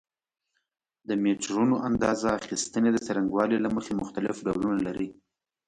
د 1.07 1.09
میټرونو 1.23 1.75
اندازه 1.89 2.27
اخیستنې 2.39 2.89
د 2.93 2.97
څرنګوالي 3.05 3.57
له 3.61 3.69
مخې 3.75 3.93
مختلف 4.01 4.35
ډولونه 4.47 4.77
لري. 4.87 5.09